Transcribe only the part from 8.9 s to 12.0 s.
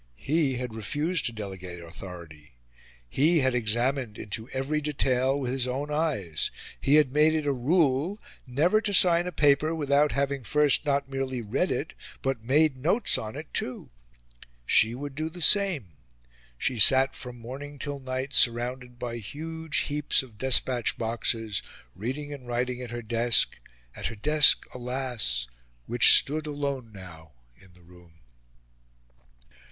sign a paper without having first, not merely read it,